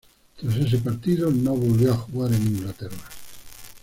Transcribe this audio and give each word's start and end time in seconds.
Tras 0.35 0.55
este 0.55 0.79
partido 0.79 1.29
no 1.29 1.53
volvió 1.55 1.93
a 1.93 1.97
jugar 1.97 2.33
en 2.33 2.41
Inglaterra. 2.41 2.97